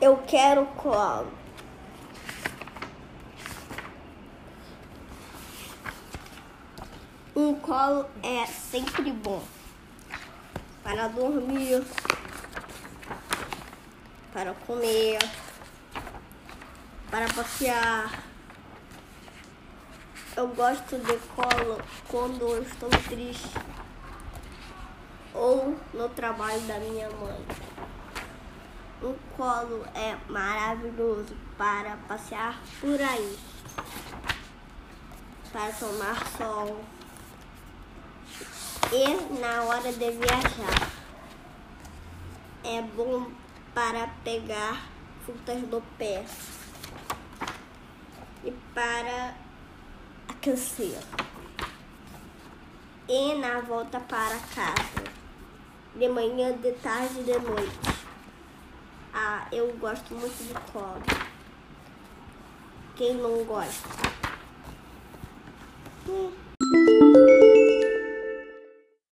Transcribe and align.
Eu 0.00 0.16
quero 0.26 0.64
colo. 0.78 1.30
Um 7.36 7.54
colo 7.56 8.06
é 8.22 8.46
sempre 8.46 9.12
bom 9.12 9.42
para 10.82 11.06
dormir, 11.08 11.84
para 14.32 14.54
comer, 14.66 15.18
para 17.10 17.26
passear. 17.34 18.22
Eu 20.34 20.48
gosto 20.48 20.98
de 20.98 21.18
colo 21.36 21.78
quando 22.08 22.48
eu 22.48 22.62
estou 22.62 22.88
triste 22.88 23.50
ou 25.34 25.76
no 25.92 26.08
trabalho 26.08 26.60
da 26.62 26.78
minha 26.78 27.10
mãe. 27.10 27.69
O 29.02 29.16
colo 29.34 29.82
é 29.94 30.14
maravilhoso 30.28 31.34
para 31.56 31.96
passear 32.06 32.60
por 32.82 33.00
aí, 33.00 33.38
para 35.50 35.72
tomar 35.72 36.26
sol 36.36 36.84
e 38.92 39.40
na 39.40 39.62
hora 39.62 39.90
de 39.90 40.10
viajar. 40.10 40.90
É 42.62 42.82
bom 42.94 43.30
para 43.72 44.06
pegar 44.22 44.86
frutas 45.24 45.62
do 45.62 45.82
pé 45.96 46.26
e 48.44 48.52
para 48.74 49.34
aquecer. 50.28 50.98
E 53.08 53.34
na 53.36 53.60
volta 53.60 53.98
para 53.98 54.38
casa, 54.54 55.04
de 55.96 56.06
manhã, 56.06 56.52
de 56.52 56.72
tarde 56.72 57.20
e 57.20 57.24
de 57.24 57.38
noite. 57.38 57.89
Ah, 59.12 59.46
eu 59.50 59.72
gosto 59.78 60.14
muito 60.14 60.38
de 60.46 60.54
colo. 60.72 61.02
Quem 62.96 63.14
não 63.14 63.44
gosta? 63.44 64.19